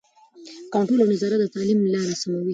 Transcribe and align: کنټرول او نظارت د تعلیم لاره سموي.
کنټرول 0.73 0.99
او 1.03 1.11
نظارت 1.13 1.39
د 1.41 1.45
تعلیم 1.55 1.79
لاره 1.93 2.15
سموي. 2.21 2.49